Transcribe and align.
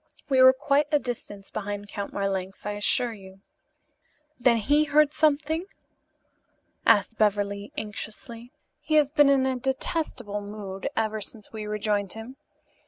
We 0.29 0.41
were 0.41 0.51
quite 0.51 0.87
a 0.91 0.97
distance 0.97 1.51
behind 1.51 1.87
Count 1.87 2.11
Marlanx, 2.11 2.65
I 2.65 2.71
assure 2.71 3.13
you." 3.13 3.41
"Then 4.39 4.57
he 4.57 4.85
heard 4.85 5.13
something?" 5.13 5.67
asked 6.87 7.19
Beverly 7.19 7.71
anxiously. 7.77 8.51
"He 8.79 8.95
has 8.95 9.11
been 9.11 9.29
in 9.29 9.45
a 9.45 9.57
detestable 9.59 10.41
mood 10.41 10.89
ever 10.97 11.21
since 11.21 11.53
we 11.53 11.67
rejoined 11.67 12.13
him. 12.13 12.37